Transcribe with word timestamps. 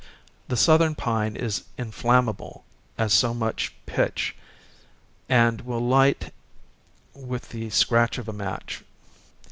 The 0.47 0.57
southern 0.57 0.95
pine 0.95 1.35
is 1.35 1.63
inflammable 1.77 2.65
as 2.97 3.13
so 3.13 3.35
much 3.35 3.71
pitch, 3.85 4.35
and 5.29 5.61
will 5.61 5.75
almost 5.75 5.89
light 5.91 6.33
with 7.13 7.49
the 7.49 7.69
scratch 7.69 8.17
of 8.17 8.27
a 8.27 8.33
match. 8.33 8.83